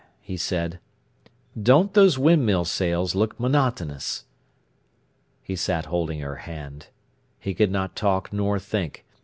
he 0.23 0.35
said. 0.35 0.79
"Don't 1.61 1.93
those 1.93 2.17
windmill 2.17 2.65
sails 2.65 3.13
look 3.13 3.39
monotonous?" 3.39 4.25
He 5.43 5.55
sat 5.55 5.85
holding 5.85 6.21
her 6.21 6.37
hand. 6.37 6.87
He 7.39 7.53
could 7.53 7.69
not 7.69 7.95
talk 7.95 8.33
nor 8.33 8.57
think. 8.57 9.05